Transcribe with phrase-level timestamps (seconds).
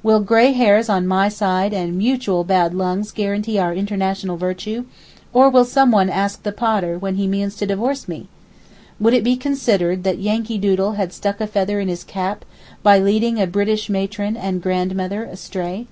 [0.00, 4.84] Will gray hairs on my side and mutual bad lungs guarantee our international virtue;
[5.32, 8.28] or will someone ask the Pater when he means to divorce me?
[9.00, 12.44] Would it be considered that Yankeedoodle had 'stuck a feather in his cap'
[12.84, 15.88] by leading a British matron and grandmother astray?